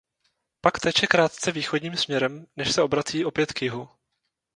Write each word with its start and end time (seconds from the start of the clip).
Pak 0.61 0.79
teče 0.79 1.07
krátce 1.07 1.51
východním 1.51 1.95
směrem 1.97 2.45
než 2.55 2.71
se 2.75 2.81
obrací 2.81 3.25
opět 3.25 3.53
k 3.53 3.61
jihu. 3.61 3.89